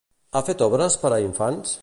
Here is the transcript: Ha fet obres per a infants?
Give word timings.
Ha 0.37 0.41
fet 0.47 0.63
obres 0.69 0.97
per 1.05 1.13
a 1.19 1.21
infants? 1.27 1.79